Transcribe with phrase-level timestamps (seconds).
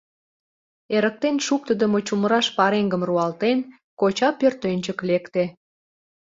[0.95, 3.59] Эрыктен шуктыдымо чумыраш пареҥгым руалтен,
[3.99, 5.43] коча пӧртӧнчык лекте.